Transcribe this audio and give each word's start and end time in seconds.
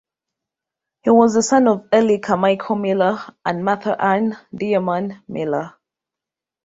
He 1.03 1.11
was 1.11 1.35
the 1.35 1.43
son 1.43 1.67
of 1.67 1.87
Eli 1.93 2.17
Carmichael 2.17 2.75
Miller 2.75 3.19
and 3.45 3.63
Martha 3.63 4.01
Ann 4.03 4.35
(Dearman) 4.51 5.21
Miller. 5.27 5.75